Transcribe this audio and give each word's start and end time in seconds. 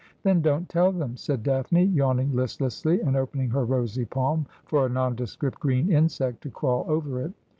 'Then 0.23 0.41
don't 0.41 0.67
tell 0.67 0.91
them,' 0.91 1.15
said 1.15 1.43
Daphne, 1.43 1.83
yawning 1.83 2.35
listlessly, 2.35 3.01
and 3.01 3.15
opening 3.15 3.51
her 3.51 3.63
rosy 3.63 4.03
palm 4.03 4.47
for 4.65 4.87
a 4.87 4.89
nondescript 4.89 5.59
green 5.59 5.91
insect 5.91 6.41
to 6.41 6.49
crawl 6.49 6.85
over 6.89 7.21
it. 7.21 7.33